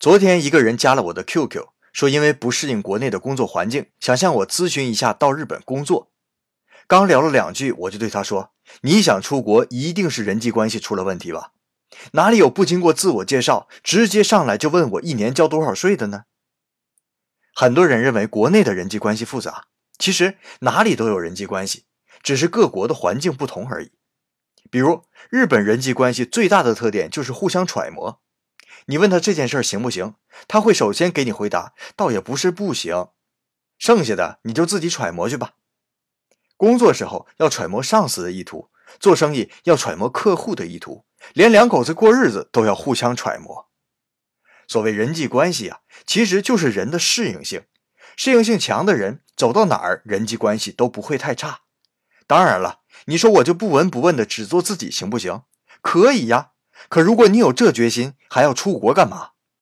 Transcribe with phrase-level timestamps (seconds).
[0.00, 6.10] 昨天一个人加了我的 QQ，说因为不适应国内的工作环境，想向我咨询一下到日本工作。
[6.86, 8.52] 刚聊了两句，我就对他说
[8.82, 11.52] ：“你想出国，一定是人际关系出了问题吧？
[12.12, 16.24] 哪里有不经过自我介绍，直接上来就问我一年交多少税的呢？”
[17.54, 19.68] 很多人认为国内的人际关系复杂，
[19.98, 21.84] 其实哪里都有人际关系，
[22.22, 23.92] 只是各国的环境不同而已。
[24.70, 28.20] 比如日本人际关系最大的特点就是互相揣摩。
[28.86, 30.14] 你问他这件事行不行，
[30.46, 33.08] 他会首先给你回答，倒也不是不行，
[33.78, 35.54] 剩下的你就自己揣摩去吧。
[36.56, 38.70] 工作时候要揣摩上司的意图，
[39.00, 43.70] 做生意要揣摩客户的意图，连两口子过日子都要互相揣摩。
[44.68, 47.64] 所谓人际关系啊，其实就是人的适应性，
[48.16, 51.62] 适应性强的人走到哪儿人际关系都不会太差。
[52.26, 55.42] 当然了，你说我就不闻不问的只做自己行不行？
[55.82, 56.52] 可以呀。
[56.88, 59.28] 可如果你有这决心，还要出国干嘛？